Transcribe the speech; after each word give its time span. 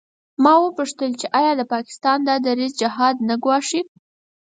ما 0.43 0.53
وپوښتل 0.61 1.11
چې 1.19 1.27
آیا 1.39 1.51
د 1.57 1.61
پاکستان 1.73 2.17
دا 2.27 2.35
دریځ 2.45 2.71
جهاد 2.81 3.15
نه 3.29 3.35
ګواښي. 3.43 3.81